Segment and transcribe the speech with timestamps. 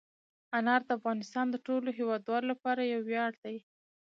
[0.57, 3.57] انار د افغانستان د ټولو هیوادوالو لپاره یو ویاړ دی.